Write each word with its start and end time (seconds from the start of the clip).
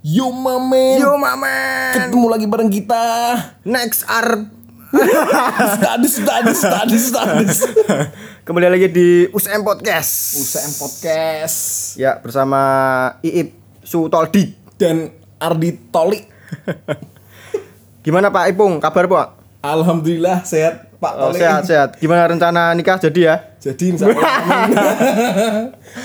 Yo 0.00 0.32
mamen. 0.32 0.96
Yo 0.96 1.12
mamen. 1.14 1.92
Ketemu 1.92 2.26
lagi 2.26 2.46
bareng 2.48 2.72
kita. 2.72 3.04
Next 3.62 4.08
are 4.08 4.48
Status 5.70 6.12
status 6.24 6.56
status 6.58 7.02
status. 7.04 7.58
kembali 8.48 8.66
lagi 8.66 8.88
di 8.88 9.08
USM 9.30 9.62
Podcast. 9.62 10.34
USM 10.34 10.70
Podcast 10.74 11.58
Ya 11.94 12.18
bersama 12.18 12.58
Iip 13.20 13.54
Sutoldi. 13.84 14.56
dan 14.74 15.12
Ardi 15.36 15.76
Toli. 15.92 16.24
Gimana 18.04 18.32
Pak 18.32 18.50
Ipung? 18.50 18.80
Kabar 18.80 19.04
Pak? 19.04 19.26
Alhamdulillah 19.60 20.40
sehat 20.42 20.88
Pak 20.96 21.12
Oh, 21.14 21.28
Toli. 21.28 21.38
sehat 21.38 21.62
sehat. 21.62 21.88
Gimana 22.00 22.24
rencana 22.26 22.72
nikah 22.72 22.96
jadi 22.96 23.20
ya? 23.22 23.36
Jadi 23.60 23.92
insya 23.92 24.08
Allah 24.08 24.24
amin. 24.24 24.76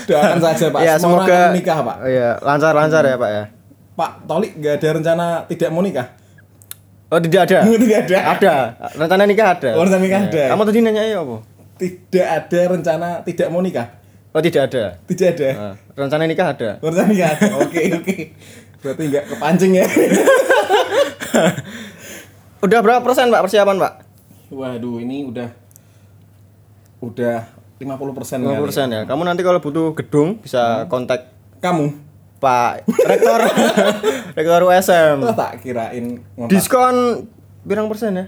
Doakan 0.04 0.38
saja 0.38 0.66
Pak. 0.68 0.80
ya 0.84 0.94
semoga 1.00 1.24
akan 1.24 1.56
nikah 1.56 1.78
Pak. 1.80 1.96
Iya 2.04 2.28
lancar 2.38 2.70
lancar 2.70 3.02
ya 3.02 3.16
Pak 3.16 3.30
ya. 3.32 3.44
Pak 3.96 4.28
Toli 4.28 4.52
nggak 4.52 4.74
ada 4.76 4.88
rencana 4.92 5.26
tidak 5.48 5.68
mau 5.72 5.80
nikah? 5.80 6.08
Oh 7.06 7.16
tidak 7.16 7.46
ada. 7.46 7.62
Tidak 7.70 8.02
ada. 8.02 8.18
ada. 8.34 8.54
Rencana 8.92 9.24
nikah 9.24 9.54
ada. 9.54 9.70
Oh, 9.78 9.86
rencana 9.86 10.02
nikah 10.02 10.20
Ya. 10.20 10.28
ada. 10.28 10.42
Kamu 10.50 10.62
tadi 10.66 10.78
nanya 10.82 11.02
ya 11.02 11.22
apa? 11.22 11.36
Tidak 11.78 12.26
ada 12.26 12.60
rencana 12.66 13.08
tidak 13.22 13.46
mau 13.48 13.62
nikah. 13.62 13.86
Oh 14.34 14.42
tidak 14.42 14.68
ada. 14.68 14.98
Tidak 15.06 15.28
ada. 15.32 15.48
Nah, 15.54 15.74
rencana 15.94 16.24
nikah 16.26 16.46
ada. 16.50 16.70
Rencana 16.82 17.06
nikah 17.06 17.28
ada. 17.30 17.46
Oke 17.62 17.82
oke. 18.02 18.16
Berarti 18.82 19.02
nggak 19.06 19.24
kepancing 19.30 19.72
ya. 19.72 19.86
Udah 22.58 22.78
berapa 22.82 23.00
persen 23.00 23.28
Pak 23.28 23.42
persiapan 23.46 23.76
Pak? 23.78 23.92
Waduh, 24.50 24.98
ini 24.98 25.26
udah 25.26 25.50
udah 26.98 27.38
50% 27.78 28.16
persen 28.16 28.38
50 28.42 28.66
persen 28.66 28.86
ya. 28.88 29.02
Kamu 29.04 29.22
nanti 29.22 29.42
kalau 29.42 29.60
butuh 29.60 29.92
gedung 29.94 30.40
bisa 30.40 30.86
kontak 30.88 31.30
Kamu? 31.60 32.05
Pak 32.46 32.86
Rektor 32.86 33.40
Rektor 34.38 34.60
USM. 34.70 35.16
Oh, 35.26 35.34
tak 35.34 35.58
kirain 35.66 36.22
ngontak. 36.38 36.54
Diskon 36.54 37.26
berapa 37.66 37.90
persen 37.90 38.14
ya? 38.14 38.26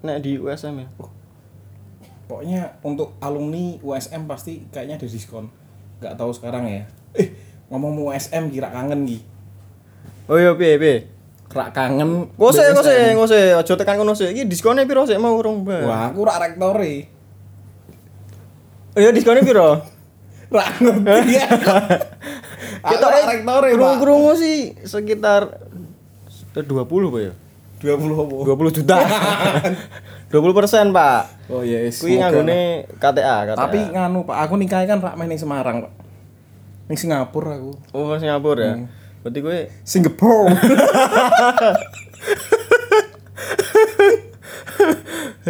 Nek 0.00 0.24
di 0.24 0.40
USM 0.40 0.80
ya. 0.80 0.88
Pokoknya 2.28 2.80
untuk 2.80 3.16
alumni 3.20 3.76
USM 3.84 4.24
pasti 4.24 4.64
kayaknya 4.72 4.96
ada 4.96 5.08
diskon. 5.08 5.52
Nggak 6.00 6.16
tahu 6.16 6.30
sekarang 6.32 6.64
ya. 6.64 6.88
Eh, 7.12 7.28
ngomong 7.68 8.08
USM 8.08 8.48
kira 8.48 8.72
kangen 8.72 9.04
Gi. 9.04 9.18
Oh 10.28 10.40
iya 10.40 10.56
piye 10.56 10.80
piye. 10.80 10.96
Kira 11.52 11.68
kangen. 11.72 12.32
Ngose 12.40 12.72
ngose 12.72 12.94
ngose 13.20 13.38
aja 13.52 13.72
tekan 13.76 14.00
kono 14.00 14.16
sih. 14.16 14.32
Iki 14.32 14.48
diskonnya 14.48 14.88
piro 14.88 15.04
sih 15.04 15.20
mau 15.20 15.36
urung 15.36 15.64
Mbak? 15.68 15.80
Wah, 15.84 16.08
aku 16.08 16.24
rak 16.24 16.38
rektore. 16.40 16.94
Iya 18.96 19.12
diskonnya 19.12 19.44
piro? 19.44 19.76
Rak 20.48 20.80
ngerti 20.80 21.36
ya. 21.36 21.44
Rektore, 22.82 23.20
Pak. 23.24 23.74
Krungu-krungu 23.74 24.32
sih 24.38 24.74
sekitar 24.86 25.58
20 26.54 26.66
Pak 26.86 27.20
ya. 27.22 27.32
20 27.78 28.10
opo? 28.10 28.42
20 28.42 28.76
juta. 28.82 28.96
20 30.34 30.58
persen 30.58 30.90
Pak. 30.92 31.48
Oh 31.48 31.62
iya, 31.64 31.86
yes, 31.86 32.02
Kuwi 32.02 32.18
semoga. 32.18 32.28
nganggone 32.28 32.60
KTA, 33.00 33.36
KTA. 33.48 33.54
Tapi 33.56 33.78
nganu 33.94 34.26
Pak, 34.28 34.36
aku 34.44 34.54
nikah 34.60 34.84
kan 34.84 34.98
rak 35.00 35.14
main 35.16 35.32
Semarang, 35.38 35.86
Pak. 35.86 35.92
Ning 36.88 36.96
Singapura 36.96 37.56
aku. 37.60 37.72
oh 37.92 38.16
Singapura 38.16 38.62
ya. 38.64 38.74
Hmm. 38.80 38.88
Berarti 39.20 39.38
gue 39.44 39.58
Singapura. 39.84 40.56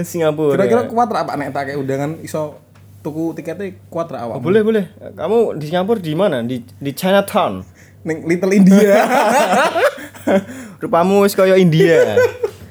Singapura. 0.02 0.54
Kira-kira 0.58 0.82
ya. 0.86 0.90
kuat 0.90 1.08
rak 1.10 1.24
Pak 1.26 1.36
nek 1.38 1.50
tak 1.54 1.62
kayak 1.70 1.78
undangan 1.78 2.10
iso 2.22 2.58
tuku 3.02 3.32
tiketnya 3.38 3.74
kuat 3.88 4.10
rak 4.10 4.20
awak. 4.26 4.34
Oh, 4.38 4.42
boleh 4.42 4.62
boleh. 4.66 4.84
Kamu 5.14 5.54
di 5.56 5.64
Singapura 5.70 6.00
di 6.02 6.12
mana? 6.18 6.42
Di 6.42 6.60
di 6.60 6.90
Chinatown. 6.92 7.62
Ning 8.06 8.26
Little 8.26 8.52
India. 8.54 8.94
Rupamu 10.82 11.22
wis 11.26 11.34
kaya 11.34 11.58
India. 11.58 12.18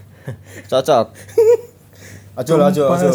Cocok. 0.72 1.16
Ojo 2.38 2.54
lah, 2.54 2.70
ojo 2.70 2.84
ojo. 2.86 3.10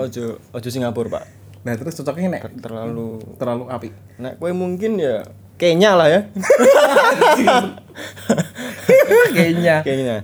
Ojo 0.00 0.24
ojo 0.38 0.68
Singapura, 0.72 1.20
Pak. 1.20 1.24
Nah, 1.62 1.78
terus 1.78 1.94
cocoknya 1.94 2.38
nek 2.38 2.42
Ter- 2.48 2.58
Terlalu 2.70 3.22
terlalu 3.38 3.64
api. 3.70 3.88
Nek 4.18 4.40
kowe 4.42 4.50
mungkin 4.50 4.98
ya 4.98 5.22
Kenya 5.60 5.94
lah 5.94 6.10
ya. 6.10 6.20
Kayaknya. 9.36 9.76
Kenya. 9.86 10.16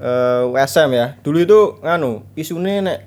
Eh 0.00 0.42
USM 0.50 0.90
ya. 0.90 1.06
Dulu 1.22 1.38
itu 1.38 1.60
nganu, 1.84 2.26
isune 2.34 2.82
nek 2.82 2.98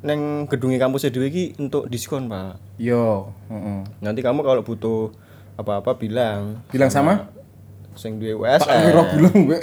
neng 0.00 0.20
gedungnya 0.46 0.78
kampusnya 0.78 1.08
dhewe 1.08 1.28
iki 1.28 1.44
untuk 1.56 1.84
diskon, 1.86 2.26
Pak. 2.26 2.56
Yo, 2.76 3.30
heeh. 3.46 3.84
Nanti 3.98 4.20
kamu 4.20 4.40
kalau 4.40 4.60
butuh 4.60 5.12
apa-apa 5.54 5.92
bilang 5.94 6.64
Bilang 6.68 6.88
sama? 6.88 7.28
sing 7.92 8.16
duwe 8.16 8.32
Tak 8.32 8.64
kira 8.64 8.96
USM. 8.96 9.12
bilang 9.12 9.36
gue. 9.44 9.58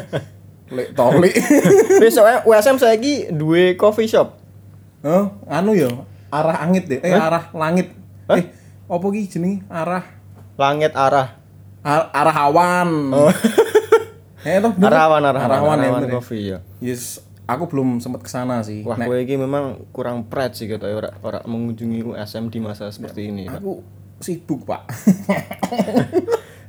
Lek 0.74 0.88
toli. 0.92 1.30
Besok 2.02 2.26
USM 2.44 2.76
saiki 2.76 3.30
duwe 3.30 3.74
coffee 3.74 4.06
shop. 4.06 4.34
Oh, 5.00 5.30
anu 5.46 5.72
yo, 5.72 6.02
arah 6.28 6.60
angit 6.60 6.84
deh. 6.84 6.98
Eh, 6.98 7.10
arah 7.10 7.48
langit. 7.52 7.94
Eh, 8.26 8.50
apa 8.84 9.06
ki 9.06 9.22
jenenge? 9.28 9.62
Arah 9.66 10.02
Langit 10.54 10.92
arah. 10.92 11.38
ar- 11.80 12.10
arah 12.10 12.36
awan. 12.44 12.90
Eh, 14.40 14.56
toh? 14.58 14.72
Arah 14.82 15.00
awan, 15.06 15.22
arah 15.22 15.40
arah 15.40 15.58
awan 15.58 15.78
ya. 15.78 15.88
awan 15.88 16.00
bener 16.00 16.10
ya? 16.10 16.14
coffee 16.14 16.42
ya. 16.46 16.58
Yes, 16.80 17.20
aku 17.50 17.66
belum 17.66 17.98
sempat 17.98 18.22
ke 18.22 18.30
sana 18.30 18.62
sih. 18.62 18.82
Wah, 18.82 18.94
Nek, 18.94 19.06
kowe 19.06 19.16
iki 19.16 19.34
memang 19.34 19.84
kurang 19.90 20.26
pride 20.26 20.54
sih 20.54 20.66
gitu 20.66 20.82
ora 20.82 21.10
ora 21.20 21.40
mengunjungi 21.42 22.06
USM 22.06 22.48
di 22.48 22.58
masa 22.58 22.88
seperti 22.88 23.28
ini, 23.28 23.46
Pak. 23.46 23.58
aku 23.58 23.72
sibuk, 24.18 24.62
Pak. 24.64 24.82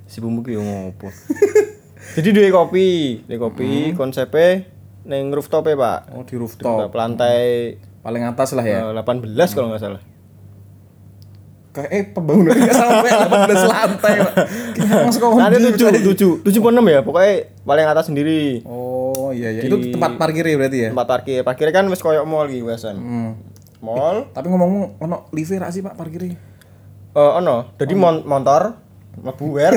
Si 0.06 0.20
bumbu 0.20 0.44
ki 0.44 0.60
yo 0.60 0.62
ngopo. 0.62 1.08
Jadi 2.20 2.36
duwe 2.36 2.52
kopi, 2.52 2.88
duwe 3.24 3.40
kopi 3.40 3.70
konsepnya 3.96 4.68
neng 5.08 5.32
rooftop 5.32 5.64
ya, 5.64 5.80
Pak. 5.80 6.00
Oh, 6.12 6.28
di 6.28 6.36
Rooftop 6.36 6.68
rooftop. 6.68 6.92
lantai 6.92 7.80
Paling 8.04 8.28
atas 8.28 8.52
lah 8.52 8.66
ya. 8.66 8.92
eh, 8.92 8.98
18 8.98 9.56
kalau 9.56 9.72
nggak 9.72 9.80
salah. 9.80 10.02
Kayak 11.72 11.90
eh 11.96 12.04
pembangunan 12.12 12.52
nggak 12.52 12.76
sampai 12.76 13.12
18 13.56 13.72
lantai, 13.72 14.14
Pak. 14.20 14.34
Kita 14.76 14.94
masuk 15.08 15.20
ke 15.24 15.28
Nanti 15.40 15.56
Hondi, 15.56 16.04
7 16.44 16.44
7 16.44 16.60
7 16.60 16.74
enam 16.76 16.86
ya, 16.92 17.00
pokoknya 17.00 17.34
paling 17.64 17.86
atas 17.88 18.06
sendiri. 18.12 18.68
Oh, 18.68 19.01
iya 19.32 19.50
iya. 19.50 19.62
Di- 19.62 19.68
Itu 19.68 19.78
tempat 19.92 20.16
parkir 20.16 20.44
ya 20.44 20.56
berarti 20.56 20.78
ya? 20.80 20.90
Tempat 20.90 21.08
parkir, 21.10 21.40
parkirnya 21.42 21.74
kan 21.74 21.86
wis 21.88 22.00
koyo 22.00 22.24
mall 22.24 22.46
iki 22.46 22.62
USM. 22.62 22.96
Hmm. 22.96 23.32
Mall 23.80 24.30
Tapi 24.30 24.46
ngomong-ngomong, 24.46 25.00
ono 25.00 25.26
live 25.32 25.58
ra 25.58 25.68
sih 25.68 25.80
Pak 25.80 25.96
parkirnya? 25.96 26.38
Eh 27.12 27.32
ono, 27.34 27.74
jadi 27.76 27.92
mon 27.92 28.22
motor 28.22 28.78
mlebu 29.14 29.46
wer. 29.52 29.74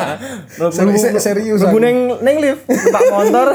Seri- 0.72 0.96
se- 0.96 1.18
serius 1.18 1.60
Mlebu 1.60 1.78
ning 1.78 1.96
ning 2.18 2.36
lift, 2.38 2.64
numpak 2.64 3.02
motor. 3.10 3.46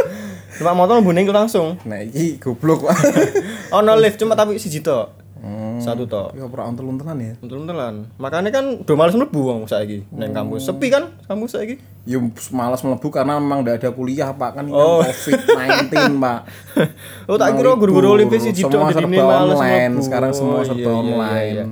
numpak 0.56 0.74
motor 0.74 0.94
mlebu 0.96 1.12
ning 1.12 1.26
langsung. 1.28 1.76
Nah, 1.82 2.00
iki 2.00 2.38
goblok 2.38 2.84
Pak. 2.84 2.96
Ono 3.78 3.92
lift 3.94 4.16
cuma 4.16 4.34
tapi 4.34 4.56
siji 4.56 4.80
tok. 4.80 5.25
Hmm. 5.46 5.78
Satu 5.78 6.02
tok. 6.04 6.34
Ya 6.34 6.42
ora 6.42 6.66
ontel-ontelan 6.66 7.14
ya. 7.16 7.32
Untel-untelan. 7.38 8.10
Makanya 8.18 8.50
kan 8.50 8.82
udah 8.82 8.96
males 8.98 9.14
mlebu 9.14 9.40
wong 9.40 9.60
saiki 9.64 10.02
ning 10.10 10.34
kampus. 10.34 10.66
Sepi 10.66 10.90
kan 10.90 11.14
kampus 11.24 11.54
saiki? 11.54 11.78
Ya 12.02 12.18
malas 12.50 12.82
melebu 12.82 13.06
karena 13.08 13.38
memang 13.38 13.62
nggak 13.62 13.78
ada 13.78 13.90
kuliah 13.90 14.30
Pak 14.30 14.58
kan 14.58 14.64
ini 14.64 14.74
Oh. 14.74 14.98
kan 15.00 15.14
COVID-19 15.14 16.18
Pak. 16.18 16.40
Oh 17.30 17.36
tak 17.36 17.54
kira 17.54 17.70
guru-guru 17.74 18.10
libur, 18.10 18.14
Olimpis 18.18 18.42
siji 18.42 18.62
tok 18.62 18.74
semua 18.74 18.90
jadi 18.90 19.06
ini 19.06 19.14
serba 19.14 19.26
males 19.28 19.54
online. 19.54 19.92
mlebu. 19.94 20.02
Sekarang 20.02 20.30
semua 20.32 20.56
Oh, 20.56 20.64
serba 20.64 20.74
iya, 20.76 20.82
iya, 20.82 20.98
online. 20.98 21.46
iya, 21.46 21.62
iya. 21.62 21.64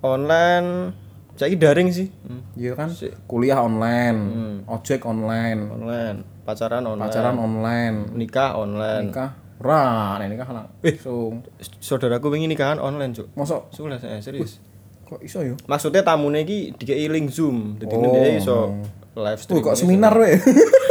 Online 0.00 0.68
saiki 1.36 1.56
daring 1.56 1.88
sih. 1.90 2.08
Hmm. 2.24 2.40
Iya 2.54 2.72
kan? 2.72 2.88
Kuliah 3.26 3.60
online, 3.60 4.18
ojek 4.64 5.04
online, 5.04 5.60
Online, 5.68 6.16
pacaran 6.42 6.80
online, 6.80 7.04
pacaran 7.04 7.36
online, 7.36 7.96
nikah 8.14 8.56
online. 8.56 9.12
nikah. 9.12 9.30
Ra, 9.56 10.16
nek 10.20 10.28
nikah 10.28 10.50
lah. 10.52 10.66
Langsung. 10.84 11.40
Saudaraku 11.80 12.28
pengen 12.28 12.52
nikahan 12.52 12.76
online, 12.76 13.16
Cuk. 13.16 13.32
Mosok 13.32 13.72
Sulah 13.72 13.96
saya 13.96 14.20
serius. 14.20 14.60
kok 15.06 15.22
iso 15.22 15.38
ya? 15.38 15.54
Maksudnya 15.70 16.02
tamune 16.02 16.42
iki 16.42 16.74
dikei 16.74 17.06
link 17.06 17.30
Zoom. 17.30 17.78
Dadi 17.78 17.94
Oh. 17.94 18.10
dia 18.10 18.36
iso 18.36 18.74
live 19.14 19.38
stream. 19.40 19.62
kok 19.62 19.78
seminar 19.78 20.12
we. 20.12 20.34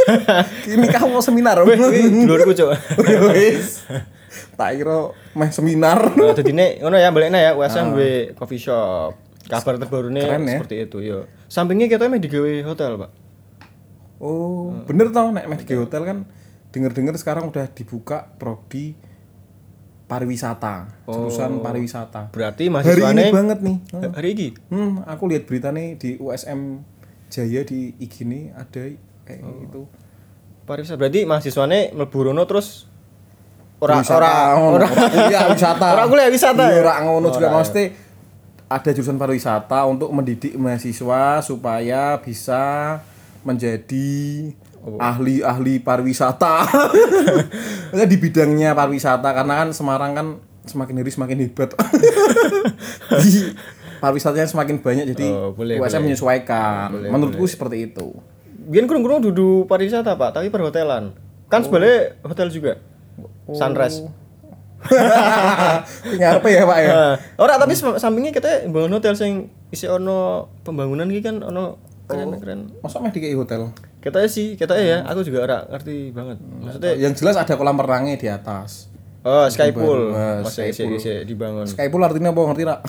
Ini 0.72 0.80
nikah 0.80 1.04
mau 1.04 1.20
seminar. 1.20 1.60
Kuwi 1.62 1.78
dulurku, 2.24 2.56
Cuk. 2.56 2.72
Wis. 3.36 3.84
Tak 4.56 4.70
kira 4.72 5.12
meh 5.36 5.50
seminar. 5.52 6.00
Nah, 6.16 6.32
nek 6.32 6.72
ngono 6.80 6.96
ya 6.96 7.12
baliknya 7.12 7.38
ya 7.38 7.50
USM 7.54 7.92
duwe 7.92 8.32
coffee 8.32 8.58
shop. 8.58 9.14
Kabar 9.46 9.78
terbarunya 9.78 10.26
ya. 10.26 10.58
seperti 10.58 10.90
itu, 10.90 10.98
yo. 11.04 11.18
Sampingnya 11.46 11.86
kita 11.86 12.10
mah 12.10 12.18
digawe 12.18 12.66
hotel, 12.66 12.98
Pak. 12.98 13.10
Oh, 14.16 14.72
bener 14.88 15.12
tau 15.12 15.28
nek 15.28 15.44
meh 15.44 15.60
di 15.60 15.76
hotel 15.76 16.02
kan 16.02 16.18
denger-denger 16.76 17.16
sekarang 17.16 17.48
udah 17.48 17.64
dibuka 17.68 18.28
prodi 18.30 18.92
pariwisata, 20.04 21.02
jurusan 21.04 21.58
pariwisata. 21.58 22.30
Berarti 22.30 22.68
Hari 22.68 23.02
ini 23.10 23.24
banget 23.32 23.58
nih. 23.58 23.76
hari 24.16 24.28
ini 24.30 24.46
Hmm, 24.68 25.02
aku 25.02 25.26
lihat 25.26 25.44
berita 25.44 25.72
nih 25.72 25.96
di 25.96 26.10
USM 26.16 26.84
Jaya 27.26 27.64
di 27.64 27.90
IG 27.96 28.22
nih 28.22 28.52
ada 28.52 28.86
kayak 29.24 29.42
Oh. 29.42 29.64
itu. 29.64 29.82
pariwisata. 30.62 30.94
Berarti 30.96 31.20
mahasiswane 31.22 31.90
mlebu 31.90 32.18
rono 32.22 32.44
terus 32.44 32.86
ora 33.76 33.98
Wisata, 33.98 34.14
ora 34.16 34.32
ngono. 34.54 34.74
ora 34.76 34.86
Ora 34.86 35.06
kuliah 35.08 35.44
wisata. 35.52 35.86
Ora 35.90 36.04
kuliah 36.06 36.28
wisata 36.28 36.62
Iya, 36.64 36.72
ya? 36.72 36.82
Ora 36.82 36.94
ngono 37.02 37.26
juga 37.28 37.48
Ora, 37.48 37.58
mesti 37.60 37.82
ada 38.66 38.90
jurusan 38.90 39.14
pariwisata 39.14 39.78
untuk 39.86 40.10
mendidik 40.10 40.54
mahasiswa 40.54 41.38
supaya 41.40 42.18
bisa 42.18 42.98
menjadi 43.42 44.50
ahli-ahli 44.86 45.78
pariwisata. 45.78 46.62
Maksudnya 47.90 48.06
di 48.06 48.16
bidangnya 48.16 48.70
pariwisata 48.72 49.28
karena 49.32 49.54
kan 49.56 49.68
Semarang 49.70 50.12
kan 50.12 50.26
semakin 50.62 50.94
hari 50.96 51.10
semakin 51.10 51.38
hebat. 51.40 51.70
Di 53.22 53.54
pariwisatanya 53.96 54.46
semakin 54.46 54.78
banyak 54.78 55.04
jadi 55.10 55.26
Oh, 55.28 55.50
boleh, 55.52 55.78
USM 55.78 55.98
boleh. 55.98 56.02
menyesuaikan. 56.10 56.90
Menurutku 57.06 57.46
seperti 57.46 57.86
itu. 57.86 58.14
Biar 58.66 58.82
kurang-kurang 58.84 59.22
duduk 59.22 59.66
pariwisata 59.66 60.14
pak, 60.14 60.34
tapi 60.34 60.50
perhotelan. 60.50 61.14
Kan 61.46 61.62
sebenarnya 61.62 62.18
hotel 62.22 62.50
juga. 62.50 62.72
Sunrise. 63.48 64.02
Ngarepe 66.12 66.50
ya, 66.52 66.62
Pak 66.62 66.78
ya. 66.78 66.90
Nah, 66.90 67.14
ora 67.38 67.54
tapi 67.56 67.72
sam- 67.72 67.96
sampingnya 67.96 68.30
kita 68.30 68.66
bangun 68.68 68.92
hotel 68.92 69.14
sing 69.14 69.32
isi 69.70 69.86
ono 69.86 70.50
pembangunan 70.62 71.06
iki 71.06 71.22
kan 71.22 71.40
ono 71.40 71.78
keren-keren. 72.06 72.82
Masa 72.82 72.98
meh 72.98 73.10
dikei 73.10 73.34
hotel? 73.34 73.70
Kita 74.06 74.22
sih, 74.24 74.54
kita 74.54 74.78
ya, 74.78 75.02
aku 75.02 75.20
juga 75.20 75.42
ora 75.42 75.58
ngerti 75.66 76.14
banget. 76.14 76.38
Maksudnya 76.38 76.94
Yang 76.94 77.12
jelas 77.18 77.34
ada 77.34 77.52
kolam 77.52 77.74
renangnya 77.74 78.14
di 78.14 78.28
atas. 78.28 78.86
oh 79.20 79.50
sky 79.50 79.74
pool, 79.74 80.14
Mas, 80.14 80.46
masih 80.46 80.70
sky 80.70 80.86
isi 80.86 80.94
isi 80.94 81.12
dibangun. 81.26 81.66
Sky 81.66 81.90
pool 81.90 81.98
artinya 82.00 82.30
apa 82.30 82.38
ngerti 82.46 82.62
tak? 82.62 82.80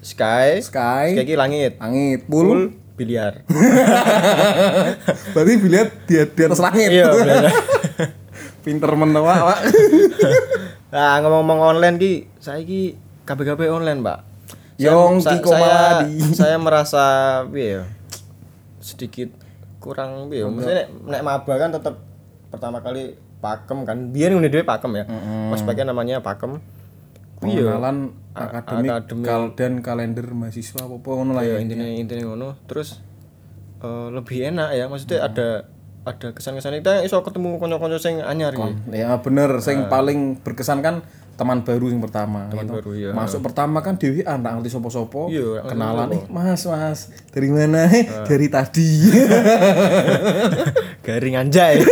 Sky, 0.00 0.48
Sky, 0.58 1.06
sky 1.12 1.22
iki 1.22 1.36
langit, 1.36 1.76
langit, 1.76 2.24
pool. 2.24 2.46
pool 2.46 2.62
biliar. 2.94 3.44
Berarti 5.32 5.52
biliar 5.58 5.86
di, 6.02 6.14
di 6.16 6.42
atas 6.42 6.56
langit. 6.58 6.88
Iya. 6.88 7.08
Pinter 8.64 8.90
menawa, 8.94 9.52
Pak. 9.52 9.60
Nah, 10.92 11.20
ngomong-ngomong 11.20 11.72
online 11.72 11.96
ki, 11.96 12.12
saya 12.36 12.60
ki 12.60 12.92
KBKB 13.24 13.64
online, 13.66 14.00
Pak. 14.00 14.18
Saya- 14.76 14.92
Yong 14.92 15.14
saya, 15.20 15.40
Maladi. 15.40 16.16
saya 16.32 16.56
merasa 16.56 17.04
piye 17.48 17.80
ya? 17.80 17.84
Sedikit 18.76 19.32
kurang 19.82 20.30
piye 20.30 20.46
ya? 20.46 20.48
Maksudnya 20.48 20.76
nek, 20.78 20.88
nek 21.10 21.22
maba 21.26 21.54
kan 21.58 21.74
tetap 21.74 21.94
pertama 22.48 22.78
kali 22.78 23.18
pakem 23.42 23.82
kan. 23.82 24.14
Biar 24.14 24.30
ngene 24.30 24.46
dhewe 24.46 24.62
pakem 24.62 24.94
ya. 24.94 25.04
Ospeknya 25.50 25.90
namanya 25.90 26.22
pakem. 26.22 26.62
Pengenalan 27.42 28.14
akademik, 28.38 28.90
akademik. 28.94 29.26
kal 29.26 29.42
dan 29.58 29.82
kalender 29.82 30.30
mahasiswa 30.30 30.86
apa 30.86 31.08
ngono 31.10 31.34
lah 31.34 31.42
Ya 31.42 31.58
ya. 31.58 31.66
intinya 31.66 31.82
intinya 31.90 32.30
ngono. 32.30 32.48
Terus 32.70 33.02
eh, 33.82 34.08
lebih 34.14 34.54
enak 34.54 34.78
ya. 34.78 34.86
Maksudnya 34.86 35.26
ada 35.26 35.48
ada 36.02 36.28
kesan-kesan 36.34 36.82
kita 36.82 37.02
iso 37.02 37.18
ketemu 37.22 37.58
kanca-kanca 37.58 37.98
sing 37.98 38.22
anyar 38.22 38.54
gitu. 38.54 38.70
Ya 38.94 39.18
bener, 39.18 39.58
sing 39.58 39.90
paling 39.90 40.38
berkesan 40.42 40.82
kan 40.86 41.02
teman 41.42 41.66
baru 41.66 41.90
yang 41.90 41.98
pertama. 41.98 42.46
Teman 42.46 42.70
baru, 42.70 42.94
iya. 42.94 43.10
Masuk 43.10 43.42
pertama 43.42 43.82
kan 43.82 43.98
Dewi 43.98 44.22
ah 44.22 44.38
nggak 44.38 44.62
ngerti 44.62 44.78
sopo-sopo. 44.78 45.26
Iya, 45.26 45.66
Kenalan 45.66 46.14
nih, 46.14 46.22
Mas, 46.30 46.62
Mas. 46.70 47.10
Dari 47.34 47.50
mana? 47.50 47.90
Dari 48.22 48.46
tadi. 48.46 48.90
Garing 51.06 51.34
anjay. 51.34 51.82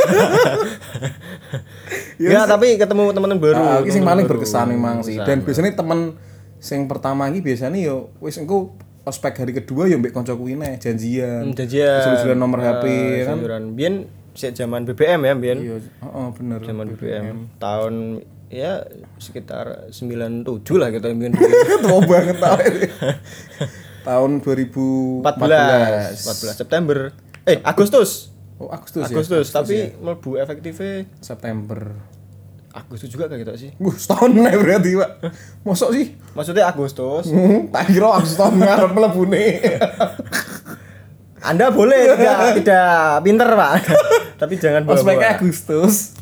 ya 2.23 2.47
tapi 2.47 2.79
ketemu 2.79 3.11
teman 3.11 3.43
baru. 3.43 3.58
Ah, 3.58 3.82
iki 3.82 3.91
sing 3.91 4.06
teman 4.06 4.23
paling 4.23 4.31
berkesan 4.31 4.70
memang 4.70 5.02
sih. 5.02 5.19
Dan 5.19 5.43
biasanya 5.43 5.75
temen 5.75 6.14
sing 6.62 6.87
pertama 6.87 7.26
iki 7.26 7.43
biasanya 7.43 7.75
yo 7.82 8.14
wis 8.23 8.38
engko 8.38 8.79
ospek 9.02 9.43
hari 9.43 9.56
kedua 9.56 9.88
yo 9.91 9.99
mbek 9.99 10.14
kanca 10.14 10.38
kuwi 10.38 10.55
neh 10.55 10.79
janjian. 10.79 11.50
Jajan. 11.58 12.06
Usul-usulan 12.06 12.38
nomor 12.38 12.62
HP 12.62 12.87
kan. 13.26 13.43
Biyen 13.75 14.06
sik 14.31 14.55
zaman 14.55 14.87
BBM 14.87 15.26
ya, 15.26 15.35
Biyen. 15.35 15.58
Iya, 15.58 15.76
heeh 15.82 16.26
bener. 16.38 16.62
Zaman 16.62 16.87
BBM. 16.94 17.58
Tahun 17.58 18.23
ya 18.50 18.82
sekitar 19.23 19.88
97 19.94 20.44
lah 20.75 20.91
kita 20.91 21.14
biyen. 21.14 21.32
Tua 21.87 22.02
banget. 22.05 22.37
Tahun 24.08 24.31
2014. 24.43 25.23
14 25.23 26.58
14 26.58 26.61
September. 26.61 26.99
Eh, 27.47 27.62
Agustus. 27.62 28.35
Oh, 28.61 28.69
Agustus, 28.69 29.08
ya. 29.08 29.17
Agustus, 29.17 29.47
tapi 29.49 29.97
mlebu 29.97 30.37
efektifnya 30.37 31.08
September. 31.25 31.97
Agustus 32.70 33.08
juga 33.08 33.26
kayak 33.26 33.49
gitu 33.49 33.52
sih. 33.56 33.70
Wuh, 33.81 33.97
setahun 33.97 34.31
nih 34.37 34.52
berarti, 34.61 34.91
Pak. 35.00 35.11
Mosok 35.64 35.91
sih? 35.97 36.12
Maksudnya 36.37 36.69
Agustus. 36.69 37.32
Hmm, 37.32 37.73
tak 37.73 37.88
kira 37.88 38.20
Agustus 38.20 38.37
tahun 38.37 38.61
ngarep 38.61 38.91
mlebune. 38.93 39.47
Anda 41.41 41.73
boleh 41.73 42.20
tidak 42.20 42.61
tidak 42.61 42.93
pinter, 43.25 43.49
Pak. 43.49 43.73
tapi 44.41 44.55
jangan 44.61 44.85
bawa. 44.85 45.00
Ospeknya 45.00 45.29
Agustus. 45.41 46.19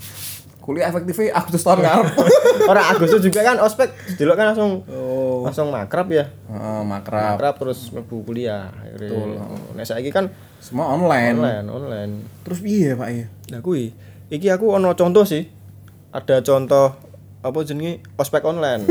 Kuliah 0.69 0.93
efektifnya 0.93 1.33
Agustus 1.33 1.65
tahun 1.65 1.81
ngarep. 1.81 2.13
Orang 2.71 2.85
Agustus 2.93 3.25
juga 3.25 3.41
kan 3.41 3.57
ospek 3.57 3.89
dulu 4.21 4.37
kan 4.37 4.53
langsung 4.53 4.85
Oh. 4.85 5.41
langsung 5.41 5.73
makrab 5.73 6.13
ya. 6.13 6.29
Heeh, 6.29 6.81
makrab. 6.85 7.41
Makrab 7.41 7.55
terus 7.57 7.89
mlebu 7.89 8.21
kuliah. 8.23 8.69
Betul. 8.93 9.41
Nah, 9.73 9.81
saiki 9.81 10.13
kan 10.13 10.29
Semua 10.61 10.93
online. 10.93 11.41
online, 11.41 11.67
online. 11.67 12.13
Terus 12.45 12.61
piye, 12.61 12.93
Pak 12.93 13.09
ya? 13.09 13.25
Nah, 13.49 13.65
kuwi 13.65 13.97
iki 14.29 14.53
aku 14.53 14.69
ono 14.69 14.93
contoh 14.93 15.25
sih. 15.25 15.49
Ada 16.13 16.45
contoh 16.45 16.93
apa 17.41 17.59
jenenge 17.65 18.05
ospek 18.21 18.45
online. 18.45 18.85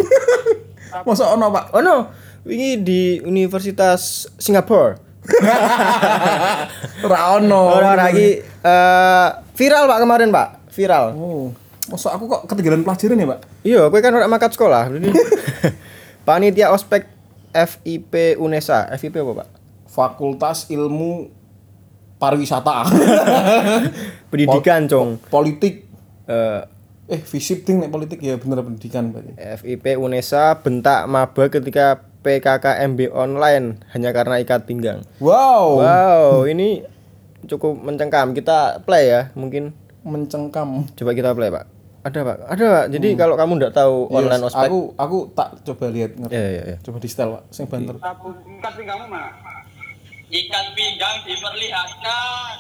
Masa 1.06 1.30
ono, 1.30 1.54
Pak? 1.54 1.78
oh 1.78 1.84
no, 1.84 2.10
ini 2.48 2.82
di 2.82 3.22
Universitas 3.22 4.26
Singapura. 4.34 4.98
Ora 7.06 7.20
ono. 7.36 7.62
Ora 7.76 7.94
ora 7.94 8.06
iki 8.10 8.40
eh, 8.42 9.28
viral 9.54 9.84
Pak 9.86 10.00
kemarin, 10.00 10.30
Pak. 10.32 10.48
Viral. 10.72 11.06
Oh. 11.14 11.48
Masa 11.88 12.12
aku 12.12 12.28
kok 12.28 12.44
ketinggalan 12.52 12.84
pelajaran 12.84 13.22
ya, 13.22 13.28
Pak? 13.28 13.40
Iya, 13.64 13.82
kowe 13.88 14.00
kan 14.04 14.12
ora 14.12 14.28
makat 14.28 14.52
sekolah. 14.54 14.92
Panitia 16.28 16.72
ospek 16.72 17.08
FIP 17.52 18.36
UNESA. 18.36 18.92
FIP 19.00 19.24
apa, 19.24 19.44
Pak? 19.44 19.48
Fakultas 19.88 20.68
Ilmu 20.68 21.32
Pariwisata. 22.20 22.84
Pendidikan, 24.32 24.86
Cong. 24.92 25.22
politik. 25.32 25.88
Eh, 26.28 26.62
Eh, 27.08 27.24
visip 27.24 27.64
ting 27.64 27.80
nek 27.80 27.88
politik 27.88 28.20
ya 28.20 28.36
bener 28.36 28.60
pendidikan 28.60 29.16
berarti. 29.16 29.32
FIP 29.64 29.96
UNESA 29.96 30.60
bentak 30.60 31.08
maba 31.08 31.48
ketika 31.48 32.04
PKKMB 32.20 33.16
online 33.16 33.80
hanya 33.96 34.12
karena 34.12 34.44
ikat 34.44 34.68
pinggang. 34.68 35.08
Wow. 35.24 35.80
Wow, 35.80 36.28
ini 36.52 36.84
cukup 37.48 37.80
mencengkam. 37.80 38.36
Kita 38.36 38.84
play 38.84 39.08
ya, 39.08 39.32
mungkin. 39.40 39.72
Mencengkam. 40.04 40.84
Coba 41.00 41.16
kita 41.16 41.32
play, 41.32 41.48
Pak. 41.48 41.77
Ada, 42.08 42.20
Pak. 42.24 42.38
Ada, 42.48 42.66
Pak. 42.72 42.86
Jadi 42.96 43.10
kalau 43.20 43.36
kamu 43.36 43.52
nggak 43.60 43.74
tahu 43.76 44.08
online 44.08 44.40
Yes, 44.40 44.48
ospek. 44.48 44.68
Aku 44.72 44.80
aku 44.96 45.18
tak 45.36 45.50
coba 45.68 45.86
lihat 45.92 46.12
ngerti. 46.16 46.40
Ya, 46.40 46.48
ya, 46.48 46.64
ya. 46.64 46.78
Coba 46.80 46.98
di 47.04 47.10
setel, 47.12 47.36
Pak. 47.36 47.44
Sing 47.52 47.68
banter. 47.68 48.00
Ikat 48.00 48.74
pinggangmu 48.80 49.12
mana? 49.12 49.30
Ikat 50.32 50.66
pinggang 50.72 51.18
diperlihatkan. 51.28 52.56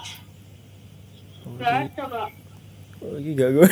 Oh, 2.98 3.16
ini 3.22 3.32
gak 3.40 3.50
gue. 3.56 3.68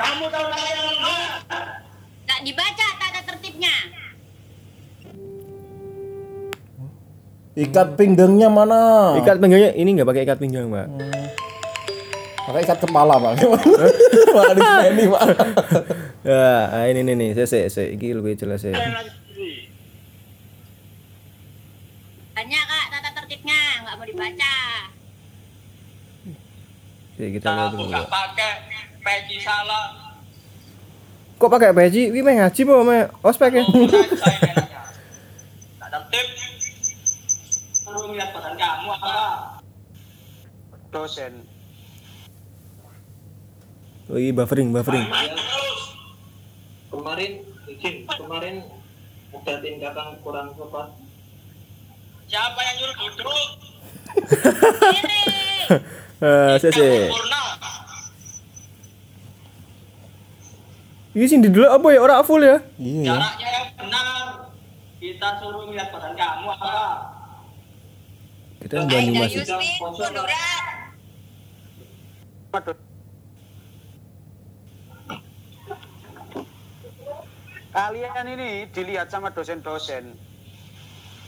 Kamu 0.00 0.24
tahu 0.26 0.46
nama 0.50 0.66
yang 0.74 0.98
mana? 0.98 1.14
Tak 2.26 2.40
dibaca 2.42 2.86
tata 2.98 3.20
tertibnya. 3.30 3.74
Ikat 7.56 7.88
pinggangnya 7.94 8.48
mana? 8.50 9.14
Ikat 9.22 9.38
pinggangnya 9.38 9.70
ini 9.78 9.96
nggak 9.96 10.08
pakai 10.08 10.22
ikat 10.26 10.38
pinggang, 10.42 10.66
Pak. 10.68 10.86
Pakai 12.46 12.62
ikat 12.62 12.78
kepala, 12.78 13.18
Pak. 13.18 13.32
Pak 14.38 14.50
di 14.54 14.60
sini, 14.62 15.04
Pak. 15.10 15.26
Ya, 16.26 16.66
ah, 16.74 16.90
ini 16.90 17.06
nih 17.06 17.14
nih, 17.14 17.30
saya 17.38 17.46
saya 17.46 17.70
saya 17.70 17.86
iki 17.94 18.10
lebih 18.10 18.34
jelas 18.34 18.58
ya. 18.66 18.74
Banyak 22.34 22.62
kak 22.66 22.84
tata 22.90 23.10
tertibnya, 23.22 23.86
nggak 23.86 23.94
mau 23.94 24.02
dibaca. 24.02 24.58
Jadi 27.14 27.30
kita 27.30 27.46
lihat 27.46 27.70
dulu. 27.78 27.94
gak 27.94 28.10
pakai 28.10 28.52
peci 29.06 29.38
salah. 29.38 30.18
Kok 31.38 31.46
pakai 31.46 31.70
peci? 31.70 32.10
Wi 32.10 32.26
meh 32.26 32.42
ngaji 32.42 32.60
po 32.66 32.82
meh 32.82 33.06
ospek 33.22 33.54
ya? 33.54 33.62
Tak 35.78 35.88
tertib. 35.94 36.26
Suruh 37.70 38.10
lihat 38.18 38.34
badan 38.34 38.58
kamu 38.58 38.88
apa? 38.98 39.14
Dosen. 40.90 41.55
Oh, 44.06 44.14
ini 44.14 44.30
buffering, 44.30 44.70
buffering. 44.70 45.02
Terus. 45.10 45.80
kemarin 46.94 47.42
izin 47.66 48.06
kemarin 48.06 48.62
ada 49.34 49.58
tindakan 49.58 50.14
kurang 50.22 50.54
tepat 50.54 50.94
Siapa 52.26 52.58
yang 52.62 52.74
nyuruh 52.78 52.96
duduk? 53.14 53.36
Eh, 56.16 56.56
saya. 56.56 56.72
Sempurna. 56.72 57.60
Ini 61.12 61.28
sih 61.28 61.36
di 61.44 61.52
dulu 61.52 61.68
apa 61.68 61.92
ya? 61.92 62.00
Orang 62.00 62.24
full 62.24 62.40
ya? 62.40 62.56
Iya 62.80 63.04
ya. 63.04 63.20
Jaraknya 63.20 63.48
yang 63.52 63.68
benar. 63.76 64.16
Kita 64.96 65.28
suruh 65.44 65.68
lihat 65.68 65.92
badan 65.92 66.16
kamu 66.16 66.48
apa? 66.56 66.72
Kita 68.64 68.80
yang 68.80 68.88
Banyumas. 68.88 69.28
Yusmin, 69.36 69.76
munduran. 69.76 70.24
Kalian 77.76 78.24
ini 78.32 78.50
dilihat 78.72 79.12
sama 79.12 79.28
dosen-dosen. 79.28 80.16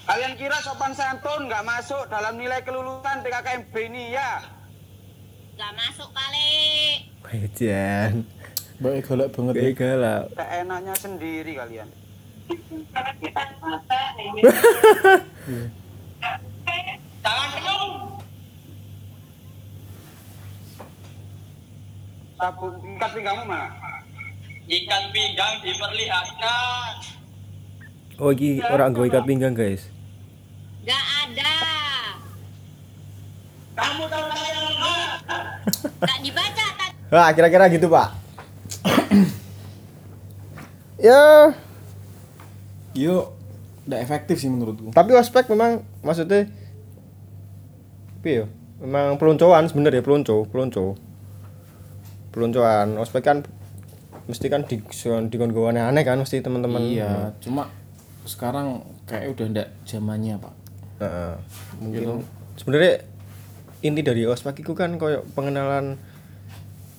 Kalian 0.08 0.40
kira 0.40 0.56
sopan 0.64 0.96
santun 0.96 1.52
nggak 1.52 1.60
masuk 1.68 2.08
dalam 2.08 2.40
nilai 2.40 2.64
kelulusan 2.64 3.20
PKKMB 3.20 3.74
ini 3.92 4.16
ya? 4.16 4.40
Gak 5.60 5.72
masuk 5.76 6.08
kali. 6.16 6.56
Wajan. 7.28 8.24
Baik 8.80 9.04
galak 9.04 9.28
banget 9.36 9.54
ya. 9.60 9.68
Galak. 9.76 10.22
Seenaknya 10.32 10.94
sendiri 10.96 11.52
kalian. 11.52 11.88
Tangan 17.20 17.48
penuh. 17.58 17.84
Sabun 22.38 22.72
ikat 22.96 23.10
pinggangmu 23.12 23.44
mana? 23.44 23.68
Ikat 24.68 25.16
pinggang 25.16 25.64
diperlihatkan. 25.64 26.92
Oh, 28.20 28.36
iki 28.36 28.60
orang 28.60 28.92
gue 28.92 29.08
ikat 29.08 29.24
pinggang, 29.24 29.56
guys. 29.56 29.88
Gak 30.84 31.04
ada. 31.24 31.56
Kamu 33.72 34.04
tahu 34.12 34.26
saya 34.28 34.52
enggak? 34.60 35.12
Tak 36.04 36.18
dibaca 36.20 36.66
tak 36.76 36.90
Wah, 37.08 37.32
kira-kira 37.32 37.64
gitu, 37.72 37.88
Pak. 37.88 38.08
ya, 41.08 41.56
Yo, 42.92 43.32
udah 43.88 43.98
efektif 44.04 44.36
sih 44.36 44.52
menurutku. 44.52 44.92
tapi 44.92 45.16
ospek 45.16 45.48
memang 45.48 45.80
maksudnya 46.04 46.44
ya? 48.20 48.44
Memang 48.84 49.16
peloncoan 49.16 49.64
sebenarnya 49.70 50.04
pelonco, 50.04 50.44
pelonco. 50.44 50.98
Peloncoan 52.34 53.00
ospek 53.00 53.24
kan 53.24 53.38
mesti 54.28 54.46
kan 54.46 54.62
di 54.62 54.76
di 54.78 55.36
aneh 55.74 56.02
kan 56.04 56.20
mesti 56.20 56.38
teman-teman. 56.38 56.84
Iya, 56.84 57.32
cuma 57.40 57.72
sekarang 58.22 58.84
kayak 59.08 59.32
udah 59.32 59.46
ndak 59.48 59.68
zamannya, 59.82 60.36
Pak. 60.36 60.54
Heeh. 60.98 61.34
mungkin 61.78 62.26
sebenarnya 62.58 63.06
inti 63.80 64.02
dari 64.02 64.26
ospek 64.26 64.60
itu 64.60 64.74
kan 64.74 64.98
koyo 64.98 65.22
pengenalan 65.32 65.94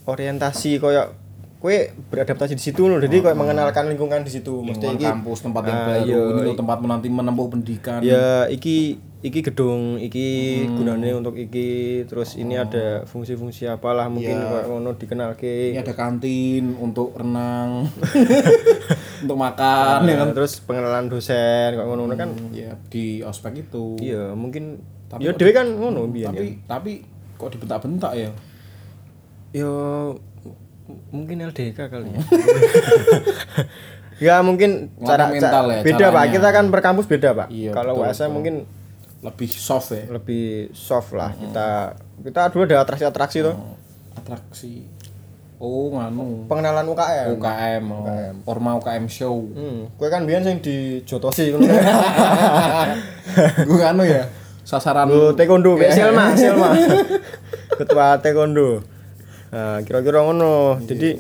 orientasi 0.08 0.80
koyo 0.80 1.12
kue 1.60 1.92
beradaptasi 2.08 2.56
di 2.56 2.64
situ 2.64 2.88
loh 2.88 2.98
jadi 2.98 3.20
koyo 3.20 3.36
mengenalkan 3.36 3.92
lingkungan 3.92 4.24
di 4.24 4.32
situ 4.32 4.64
iki- 4.96 5.04
kampus, 5.04 5.44
tempat 5.44 5.64
yang 5.68 5.76
Ah, 5.76 5.86
baru, 5.92 6.08
iya, 6.08 6.20
ini 6.32 6.42
loh 6.42 6.56
tempat 6.56 6.78
menanti 6.80 7.08
menempuh 7.12 7.52
pendidikan. 7.52 8.00
ya 8.00 8.48
iki 8.48 8.96
iki 9.20 9.40
gedung 9.42 9.98
iki 9.98 10.28
gunanya 10.70 11.12
untuk 11.14 11.36
iki 11.36 11.68
terus 12.06 12.34
ini 12.34 12.56
ada 12.56 13.04
fungsi-fungsi 13.04 13.68
apalah 13.68 14.08
mungkin 14.08 14.32
koyo 14.40 14.64
ngono 14.70 14.96
dikenalke 14.96 15.76
Ini 15.76 15.82
ada 15.82 15.92
kantin 15.92 16.72
untuk 16.74 17.12
renang, 17.14 17.92
untuk 19.22 19.36
makan, 19.38 20.08
ya 20.08 20.16
kan? 20.18 20.32
terus 20.32 20.64
pengenalan 20.64 21.08
dosen 21.08 21.76
koyo 21.76 21.88
ngono 21.90 22.16
kan 22.16 22.32
Ya 22.50 22.80
di 22.86 23.20
ospek 23.20 23.60
itu. 23.62 24.00
iya 24.00 24.32
mungkin 24.32 24.80
Tapi 25.06 25.20
ya 25.22 25.30
kok 25.30 25.38
dhewe 25.38 25.52
kan 25.52 25.68
ngono 25.68 26.08
biyen 26.08 26.32
Tapi 26.32 26.48
tapi 26.64 26.92
kok 27.36 27.52
dibentak-bentak 27.52 28.12
ya? 28.14 28.32
Yo 29.52 29.72
m- 30.88 31.04
mungkin 31.12 31.44
LDK 31.44 31.76
kali 31.82 32.08
ya. 32.10 32.22
ya 34.32 34.36
mungkin 34.40 34.96
Ngelatih 34.96 35.08
cara, 35.10 35.26
mental 35.28 35.64
ca- 35.66 35.74
ya, 35.74 35.82
beda 35.82 35.98
pak. 35.98 36.12
caranya. 36.14 36.32
Kita 36.32 36.50
kan 36.52 36.66
per 36.68 36.82
kampus 36.82 37.06
beda 37.06 37.30
pak. 37.34 37.48
Iya, 37.50 37.72
Kalau 37.72 37.94
betul. 37.98 38.28
mungkin 38.30 38.56
Lebih 39.20 39.50
soft 39.52 39.92
ya. 39.92 40.08
lebih 40.08 40.72
soft 40.72 41.12
lah. 41.12 41.36
Kita 41.36 41.96
kita 42.24 42.42
dulu 42.56 42.64
ada 42.68 42.84
atraksi-atraksi 42.88 43.44
tuh. 43.44 43.56
Atraksi. 44.16 44.88
Oh, 45.60 45.92
nganu. 45.92 46.48
Pengenalan 46.48 46.88
UKM. 46.88 47.36
UKM, 47.36 47.84
oh. 47.92 48.08
Orma 48.48 48.80
UKM 48.80 49.12
show. 49.12 49.44
Hmm, 49.44 49.92
kue 50.00 50.08
kan 50.08 50.24
biyen 50.24 50.40
sing 50.40 50.64
dijotosi 50.64 51.50
ngono. 51.52 51.68
Gue 53.68 53.78
nganu 53.84 54.08
ya. 54.08 54.24
Sasaran 54.64 55.12
Lu 55.12 55.36
taekwondo, 55.36 55.76
Pak. 55.76 55.92
Selma, 55.92 56.32
Selma. 56.38 56.72
Ketua 57.80 58.16
taekwondo. 58.24 58.80
Nah, 59.52 59.84
kira-kira 59.84 60.24
ngono. 60.24 60.80
Jadi 60.88 61.20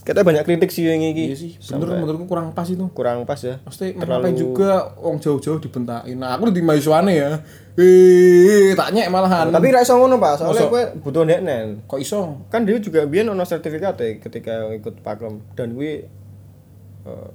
kita 0.00 0.20
banyak 0.20 0.42
kritik 0.42 0.68
sih 0.68 0.82
yang 0.82 0.98
Iya 0.98 1.10
iki. 1.10 1.24
sih, 1.34 1.52
bener 1.70 2.00
menurutku 2.00 2.24
kurang 2.24 2.50
pas 2.50 2.64
itu. 2.64 2.88
Kurang 2.90 3.22
pas 3.22 3.36
ya. 3.36 3.60
Pasti 3.60 3.92
Terlalu- 3.92 4.32
juga 4.32 4.96
wong 4.96 5.16
jauh-jauh 5.16 5.58
dibentakin. 5.58 6.16
Nah, 6.16 6.34
aku 6.34 6.48
di 6.48 6.60
mahasiswane 6.60 7.12
ya. 7.12 7.30
Eh, 7.74 8.72
tak 8.72 8.90
nyek 8.90 9.08
malahan. 9.08 9.48
Tapi 9.48 9.66
ra 9.68 9.80
iso 9.80 9.94
ngono, 9.94 10.16
Pak. 10.16 10.40
Soalnya 10.40 10.66
kue 10.66 10.82
butuh 11.00 11.22
ndeknen. 11.22 11.84
kok 11.84 11.96
iso? 11.96 12.40
kan 12.48 12.64
dia 12.64 12.76
juga 12.76 13.04
biar 13.04 13.28
ono 13.28 13.40
sertifikat 13.42 13.94
ya 13.96 14.08
ketika 14.18 14.72
ikut 14.72 15.00
pakem 15.00 15.40
dan 15.52 15.72
gue 15.72 16.04
eh, 17.00 17.30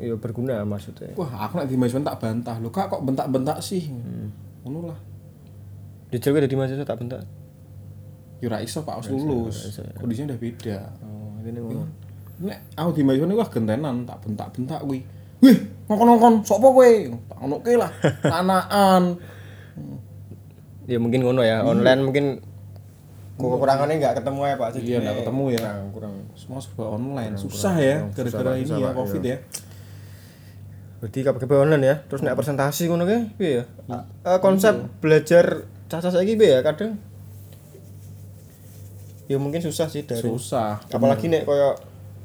ya 0.00 0.14
berguna 0.14 0.62
maksudnya 0.62 1.14
Wah, 1.14 1.46
aku 1.46 1.58
nek 1.58 1.66
di 1.66 1.76
mahasiswa 1.76 2.02
tak 2.04 2.18
bantah. 2.18 2.56
Loh, 2.58 2.70
Kak 2.70 2.88
kok 2.88 3.02
bentak-bentak 3.02 3.58
sih? 3.58 3.90
Ngono 4.62 4.88
lah. 4.88 4.98
di 6.08 6.18
Jawa 6.18 6.38
dari 6.38 6.54
mahasiswa 6.54 6.86
tak 6.86 6.98
bentak 6.98 7.22
Ya 8.38 8.46
ora 8.46 8.58
iso 8.60 8.82
Pak 8.82 9.02
harus 9.02 9.08
lulus. 9.10 9.78
Kondisinya 9.96 10.30
udah 10.30 10.38
beda. 10.38 10.78
oh 11.00 11.34
ini 11.40 11.58
ngono 11.58 11.82
Nek 12.42 12.58
aku 12.74 12.90
di 12.94 13.02
ini 13.04 13.34
wah 13.34 13.46
gentenan 13.46 14.02
tak 14.02 14.18
bentak-bentak 14.22 14.82
kuwi. 14.82 15.06
Wih, 15.38 15.56
ngokon-ngokon 15.86 16.42
sapa 16.42 16.66
kowe? 16.66 16.90
Tak 17.28 17.36
ngonoke 17.38 17.72
lah. 17.76 17.90
Tanaan. 18.32 19.18
ya 20.84 21.00
mungkin 21.00 21.24
ngono 21.24 21.40
ya 21.40 21.64
online 21.64 22.00
mungkin 22.04 22.24
kekurangannya 23.34 23.96
nggak 23.96 24.20
ketemu 24.20 24.40
ya 24.44 24.54
pak 24.54 24.68
Iya, 24.76 24.96
nggak 25.00 25.16
ketemu 25.24 25.44
ya. 25.48 25.58
kurang, 25.64 25.80
kurang. 25.96 26.14
Semua 26.36 26.60
serba 26.60 26.84
online. 26.92 27.34
Susah 27.34 27.74
ya 27.76 28.04
gara-gara 28.12 28.52
ini 28.54 28.68
susah, 28.68 28.78
ya 28.78 28.90
Covid 28.92 29.22
ya. 29.24 29.36
berarti 31.00 31.20
KPKP 31.20 31.52
online 31.52 31.84
ya 31.84 31.96
terus 32.00 32.24
nek 32.24 32.32
presentasi 32.32 32.88
ngono 32.88 33.04
ke 33.04 33.36
piye 33.36 33.60
ya 33.60 33.64
Eh, 34.24 34.38
konsep 34.40 34.72
belajar 35.00 35.68
caca 35.84 36.08
saiki 36.08 36.32
piye 36.32 36.56
ya 36.56 36.60
kadang 36.60 36.96
ya 39.24 39.36
mungkin 39.36 39.60
susah 39.60 39.84
sih 39.84 40.04
dari 40.04 40.20
Susah. 40.20 40.80
apalagi 40.88 41.28
nek 41.28 41.44
koyo 41.44 41.76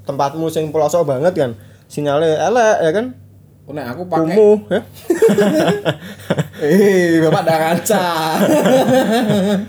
tempatmu 0.10 0.50
sing 0.50 0.74
pelosok 0.74 1.06
banget 1.06 1.34
kan 1.38 1.52
sinyalnya 1.86 2.42
elek 2.42 2.78
ya 2.82 2.92
kan 2.92 3.06
Nek 3.70 3.86
aku 3.86 4.02
pakai 4.10 4.34
kumuh 4.34 4.58
ya 4.68 4.82
Eh, 6.60 7.22
Bapak 7.22 7.44
dah 7.46 7.58
ngaca. 7.62 8.06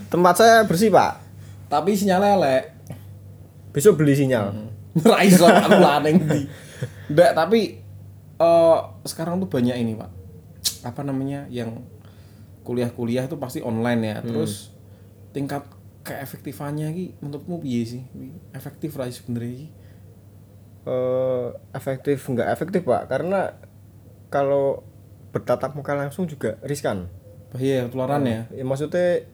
tempat 0.08 0.34
saya 0.34 0.64
bersih 0.64 0.88
pak 0.88 1.20
Tapi 1.68 1.92
sinyalnya 1.92 2.34
elek. 2.34 2.64
besok 3.70 4.00
beli 4.00 4.16
sinyal 4.16 4.56
Ra 5.06 5.22
iso 5.22 5.46
aku 5.46 5.78
laneng 5.78 6.18
di. 6.18 6.50
Tapi 7.12 7.60
eh 8.34 8.78
sekarang 9.06 9.38
tuh 9.38 9.46
banyak 9.46 9.78
ini, 9.78 9.94
Pak. 9.94 10.10
Apa 10.82 11.06
namanya 11.06 11.46
yang 11.46 11.86
kuliah-kuliah 12.66 13.30
itu 13.30 13.38
pasti 13.38 13.62
online 13.62 14.02
ya. 14.02 14.16
Terus 14.18 14.74
tingkat 15.30 15.62
keefektifannya 16.02 16.90
ki 16.90 17.22
menurutmu 17.22 17.62
piye 17.62 17.86
sih? 17.86 18.02
Efektif 18.50 18.98
lah 18.98 19.06
sebenarnya 19.06 19.70
Eh, 20.80 21.48
efektif 21.76 22.24
nggak 22.24 22.48
efektif 22.56 22.88
pak? 22.88 23.04
Karena 23.12 23.52
kalau 24.32 24.80
bertatap 25.28 25.76
muka 25.76 25.92
langsung 25.92 26.24
juga 26.24 26.56
riskan. 26.64 27.12
Bahaya 27.52 27.84
ketularan 27.84 28.22
ya. 28.24 28.40
ya 28.48 28.64
maksudnya 28.64 29.26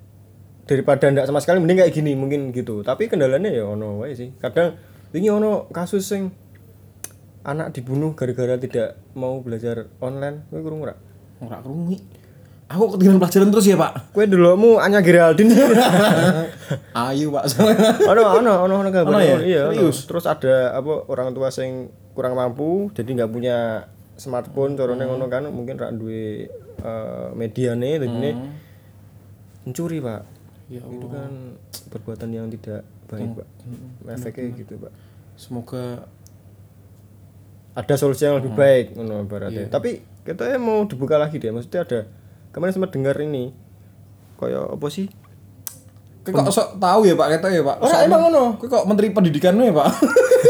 daripada 0.67 1.07
ndak 1.13 1.31
sama 1.31 1.39
sekali 1.39 1.63
mending 1.63 1.87
kayak 1.87 1.95
gini 1.95 2.19
mungkin 2.19 2.51
gitu. 2.51 2.83
Tapi 2.83 3.07
kendalanya 3.07 3.55
ya 3.55 3.63
ono 3.63 4.03
wae 4.03 4.19
sih. 4.19 4.35
Kadang 4.43 4.75
ini 5.15 5.31
ono 5.31 5.71
kasus 5.71 6.03
sing 6.03 6.35
anak 7.47 7.79
dibunuh 7.79 8.19
gara-gara 8.19 8.59
tidak 8.59 8.99
mau 9.15 9.39
belajar 9.39 9.87
online. 10.03 10.51
Kowe 10.51 10.61
kurang 10.67 10.83
ora? 10.83 10.95
Ora 11.39 11.63
krungu. 11.63 11.95
Aku 12.67 12.91
ketinggalan 12.99 13.23
pelajaran 13.23 13.49
terus 13.55 13.67
ya, 13.71 13.79
Pak. 13.79 14.11
kowe 14.11 14.27
dulumu 14.27 14.83
Anya 14.83 14.99
Geraldine. 14.99 15.55
Ayo, 16.99 17.31
Pak. 17.31 17.45
Ono 18.11 18.23
ono 18.43 18.53
ono 18.67 18.75
ono 18.83 18.89
gambar 18.91 19.13
Ono 19.15 19.23
ya? 19.23 19.39
iya. 19.39 19.63
Serius? 19.71 20.03
terus 20.11 20.27
ada 20.27 20.75
apa 20.75 21.07
orang 21.07 21.31
tua 21.31 21.55
sing 21.55 21.95
kurang 22.19 22.35
mampu 22.35 22.91
jadi 22.91 23.07
nggak 23.23 23.31
punya 23.31 23.87
smartphone 24.19 24.75
carane 24.75 25.05
ngono 25.07 25.31
kan 25.31 25.47
mungkin 25.53 25.79
rak 25.79 25.95
duwe 25.95 26.49
eh, 26.83 27.29
mediane 27.39 28.03
jadi 28.03 28.31
mencuri 29.63 30.03
pak. 30.03 30.23
Ya 30.67 30.83
itu 30.83 31.07
kan 31.07 31.31
perbuatan 31.95 32.35
yang 32.35 32.51
tidak 32.51 32.83
baik 33.07 33.31
pak. 33.39 33.49
Efeknya 34.11 34.59
gitu 34.59 34.75
pak. 34.83 34.91
Semoga 35.39 36.03
ada 37.77 37.95
solusi 37.95 38.25
yang 38.25 38.41
lebih 38.41 38.57
baik 38.57 38.97
ngono 38.97 39.23
ibaratnya 39.23 39.69
tapi 39.69 40.01
kita 40.25 40.57
mau 40.57 40.89
dibuka 40.89 41.21
lagi 41.21 41.37
deh 41.37 41.53
maksudnya 41.53 41.85
ada 41.85 42.01
kemarin 42.57 42.73
sempat 42.73 42.91
dengar 42.91 43.13
ini 43.19 43.53
kayak 44.37 44.73
apa 44.73 44.87
sih 44.89 45.07
kok 46.25 46.49
sok 46.49 46.81
tahu 46.81 47.05
ya 47.05 47.15
Pak 47.15 47.39
kita 47.39 47.49
ya 47.53 47.63
Pak. 47.63 47.77
Oh, 47.79 47.87
Soalnya- 47.87 48.09
emang 48.09 48.21
ngono? 48.27 48.43
Kok 48.59 48.83
menteri 48.83 49.15
pendidikan 49.15 49.55
ya 49.55 49.71
Pak. 49.71 49.89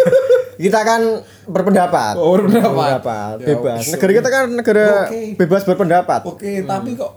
kita 0.65 0.81
kan 0.81 1.03
berpendapat 1.45 2.17
Oh, 2.17 2.33
berpendapat. 2.33 3.37
Ya, 3.37 3.47
bebas 3.53 3.81
oke. 3.83 3.93
negara 3.93 4.13
kita 4.15 4.29
kan 4.31 4.45
negara 4.49 4.87
Oke. 5.05 5.21
bebas 5.37 5.63
berpendapat 5.63 6.21
Oke, 6.25 6.65
tapi 6.65 6.97
kok 6.97 7.13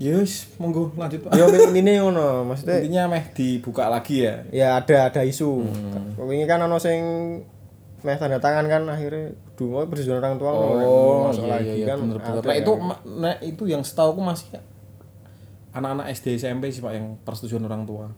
Yes, 0.00 0.48
monggo 0.56 0.90
lanjut 0.96 1.22
Pak. 1.22 1.36
ya 1.36 1.44
ini 1.70 2.00
ngono 2.00 2.42
maksudnya 2.42 2.80
Intinya 2.80 3.02
meh 3.06 3.30
dibuka 3.30 3.86
lagi 3.86 4.24
ya. 4.24 4.42
ya 4.50 4.68
ada 4.74 5.06
ada 5.06 5.22
isu 5.22 5.60
ini 6.18 6.42
kan 6.42 6.58
ono 6.58 6.80
sing 6.80 6.98
meh 8.00 8.16
tanda 8.16 8.40
tangan 8.40 8.66
kan 8.66 8.82
akhirnya 8.88 9.36
dua 9.54 9.84
persetujuan 9.84 10.20
orang 10.24 10.36
tua 10.40 10.50
Oh, 10.52 11.28
masuk 11.28 11.44
iya, 11.44 11.52
lagi 11.52 11.68
iya, 11.68 11.74
iya, 11.74 11.86
kan 11.92 11.98
bener, 12.00 12.16
bener. 12.18 12.42
Nah, 12.42 12.56
itu 12.56 12.72
nah, 13.20 13.34
itu 13.44 13.62
yang 13.68 13.82
setahu 13.84 14.16
aku 14.16 14.22
masih 14.24 14.46
anak-anak 15.70 16.10
SD 16.16 16.40
SMP 16.40 16.72
sih 16.74 16.80
Pak 16.82 16.92
yang 16.96 17.20
persetujuan 17.22 17.64
orang 17.68 17.84
tua. 17.84 18.08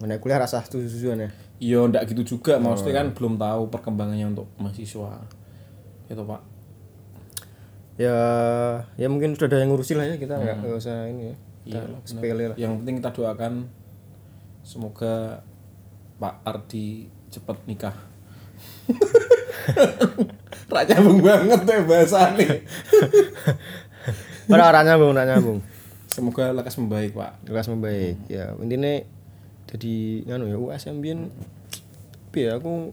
Menaik 0.00 0.22
kuliah 0.22 0.40
rasa 0.40 0.62
setujuan 0.62 1.18
ya 1.18 1.30
Iya, 1.62 1.78
ndak 1.86 2.10
gitu 2.10 2.38
juga. 2.38 2.58
Maksudnya 2.58 3.02
kan 3.02 3.14
belum 3.14 3.38
tahu 3.38 3.70
perkembangannya 3.70 4.34
untuk 4.34 4.50
mahasiswa. 4.58 5.22
Gitu, 6.10 6.22
Pak. 6.26 6.42
ya 8.00 8.16
ya 8.96 9.06
mungkin 9.06 9.36
sudah 9.36 9.52
ada 9.52 9.60
yang 9.60 9.68
ngurusin 9.68 10.00
lah 10.00 10.08
ya 10.08 10.16
kita 10.16 10.32
nggak 10.32 10.64
nggak 10.64 10.80
usah 10.80 11.12
ini 11.12 11.28
ya 11.28 11.36
Iya, 11.62 11.82
sepele 12.02 12.44
lah 12.50 12.56
Yang 12.58 12.72
penting 12.82 12.94
kita 12.98 13.10
doakan 13.14 13.52
semoga 14.64 15.44
Pak 16.18 16.34
Ardi 16.42 17.06
cepat 17.30 17.58
nikah. 17.66 17.94
Rak 20.72 20.84
nyambung 20.88 21.20
banget 21.20 21.60
deh 21.62 21.80
bahasanya. 21.84 22.48
pada 24.44 24.64
orang 24.66 24.84
nyambung 24.84 25.10
orang 25.12 25.28
nyambung 25.28 25.58
Semoga 26.06 26.52
lekas 26.52 26.76
membaik, 26.76 27.12
Pak. 27.12 27.40
kelas 27.44 27.68
membaik 27.68 28.20
ya 28.26 28.52
intinya 28.58 29.00
jadi 29.64 29.94
nganu 30.26 30.44
ya 30.46 30.56
USM 30.58 31.00
biyen 31.00 31.32
piye 32.28 32.52
aku 32.52 32.92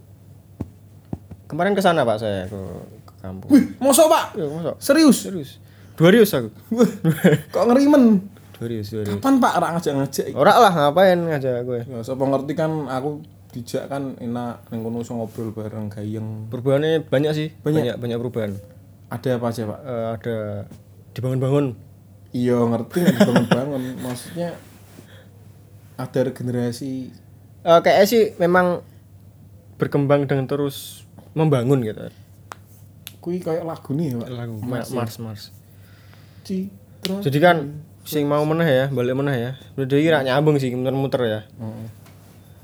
kemarin 1.45 1.73
ke 1.73 1.81
sana 1.81 2.03
pak 2.03 2.15
saya 2.15 2.47
ke, 2.47 2.55
ke 3.03 3.13
kampung 3.17 3.49
Wih, 3.49 3.63
mosok, 3.77 4.07
Pak? 4.07 4.25
ya 4.35 4.45
masa 4.47 4.71
Serius? 4.79 5.17
serius 5.19 5.51
dua 5.95 6.13
rius 6.13 6.31
aku 6.31 6.47
Kok 7.51 7.63
ngerimen? 7.65 8.23
dua 8.55 8.67
rius 8.67 8.87
dua 8.89 9.03
rius 9.03 9.17
Kapan 9.17 9.35
Pak 9.37 9.53
rak 9.57 9.69
ngajak-ngajak? 9.75 10.25
ora 10.31 10.53
lah 10.55 10.71
ngapain 10.71 11.19
ngajak 11.19 11.63
gue 11.65 11.79
Ya, 11.83 11.99
sapa 11.99 12.23
ngerti 12.23 12.53
kan 12.53 12.71
aku 12.87 13.19
dijak 13.49 13.85
kan 13.85 14.13
enak 14.15 14.61
ning 14.69 14.79
kono 14.79 15.01
ngobrol 15.01 15.49
bareng 15.49 15.89
gayeng. 15.89 16.47
perubahannya 16.47 17.01
banyak 17.03 17.31
sih 17.33 17.49
Banyak? 17.59 17.81
banyak 17.81 17.95
banyak 17.97 18.17
perubahan 18.17 18.51
Ada 19.09 19.41
apa 19.41 19.49
aja, 19.49 19.65
Pak? 19.65 19.79
Eh, 19.81 20.07
ada 20.13 20.35
dibangun-bangun 21.11 21.65
Iya, 22.29 22.61
ngerti 22.61 23.01
dibangun-bangun. 23.01 23.81
Maksudnya 24.05 24.53
ada 25.95 26.19
regenerasi 26.21 27.09
Eh, 27.59 27.79
kayaknya 27.81 28.05
sih 28.05 28.23
memang 28.37 28.85
berkembang 29.75 30.23
dengan 30.23 30.45
terus 30.45 31.03
membangun 31.31 31.81
gitu 31.81 32.07
kui 33.19 33.35
kayak 33.37 33.63
lagu 33.63 33.91
nih 33.91 34.11
ya, 34.11 34.15
Pak. 34.17 34.29
lagu 34.31 34.55
Mars 34.61 34.89
Mars, 34.89 35.15
Mars. 35.17 35.43
Citra. 36.41 37.19
jadi 37.19 37.37
kan 37.39 37.57
sing 38.01 38.23
mau 38.25 38.41
meneh 38.41 38.65
ya 38.65 38.85
balik 38.87 39.13
meneh 39.13 39.35
ya 39.35 39.51
udah 39.75 39.99
kira 39.99 40.19
nyambung 40.21 40.55
sih 40.55 40.71
muter-muter 40.71 41.21
ya 41.21 41.39
Heeh. 41.51 41.87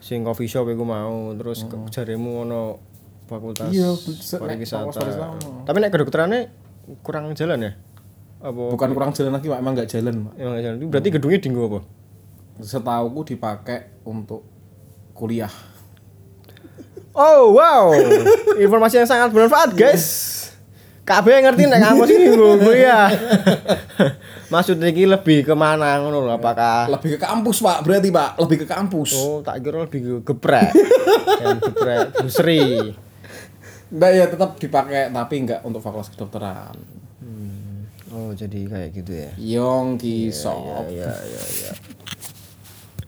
Sing 0.06 0.22
coffee 0.22 0.46
shop 0.46 0.70
iku 0.70 0.86
mau 0.86 1.34
terus 1.34 1.66
ke 1.66 1.74
jaremu 1.90 2.46
ono 2.46 2.78
fakultas 3.26 3.74
Iya, 3.74 3.90
pariwisata. 4.38 5.02
tapi 5.66 5.78
nek 5.82 5.90
kedokterannya 5.90 6.42
kurang 7.02 7.34
jalan 7.34 7.58
ya? 7.58 7.72
Apa 8.38 8.54
Bukan 8.70 8.94
kurang 8.94 9.10
jalan 9.10 9.34
lagi, 9.34 9.50
Pak. 9.50 9.58
Emang 9.58 9.74
nggak 9.74 9.90
jalan, 9.90 10.30
Pak. 10.30 10.34
emang 10.38 10.52
nggak 10.54 10.64
jalan. 10.64 10.76
Itu 10.78 10.86
berarti 10.94 11.10
gedungnya 11.10 11.40
dinggo 11.42 11.62
apa? 11.66 11.80
Setauku 12.62 13.22
dipakai 13.26 14.06
untuk 14.06 14.46
kuliah. 15.18 15.50
oh 17.18 17.58
wow. 17.58 17.90
Informasi 18.62 19.02
yang 19.02 19.10
sangat 19.10 19.34
bermanfaat 19.34 19.74
guys. 19.74 20.06
KB 21.02 21.26
ngerti 21.26 21.66
nek 21.66 21.82
kampus 21.82 22.10
ini 22.12 22.34
gue 22.34 22.78
ya 22.78 23.10
maksudnya 24.48 24.90
ini 24.90 25.04
lebih 25.06 25.42
ke 25.42 25.54
mana 25.54 25.98
ngono 26.00 26.22
lho 26.22 26.32
apakah 26.36 26.90
Lebih 26.92 27.18
ke 27.18 27.20
kampus, 27.22 27.60
Pak. 27.60 27.82
Berarti, 27.82 28.10
Pak. 28.10 28.30
Lebih 28.40 28.58
ke 28.64 28.68
kampus. 28.68 29.10
oh 29.16 29.40
tak 29.42 29.62
kira 29.62 29.86
lebih 29.86 30.00
ke 30.02 30.14
geprek 30.34 30.72
yang 31.44 31.58
geprek 31.60 32.06
busri 32.22 32.94
Enggak 33.86 34.12
ya 34.12 34.26
tetap 34.28 34.50
dipakai 34.58 35.14
tapi 35.14 35.36
enggak 35.46 35.62
untuk 35.62 35.80
fakultas 35.80 36.10
kedokteran. 36.10 36.74
oh 38.10 38.32
jadi 38.32 38.60
kayak 38.66 38.90
gitu 38.96 39.12
ya 39.12 39.32
Yongki 39.60 40.32
sop. 40.32 40.88
ya 40.90 41.12
ya 41.12 41.44
ya 41.62 41.72